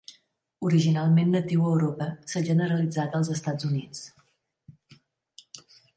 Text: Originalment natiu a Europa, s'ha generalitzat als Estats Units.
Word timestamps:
Originalment 0.67 1.29
natiu 1.35 1.67
a 1.67 1.67
Europa, 1.73 2.07
s'ha 2.31 2.43
generalitzat 2.49 3.19
als 3.19 3.29
Estats 3.35 3.69
Units. 3.71 4.03